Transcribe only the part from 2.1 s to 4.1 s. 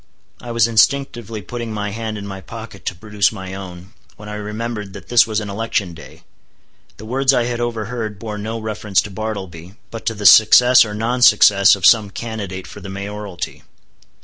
in my pocket to produce my own,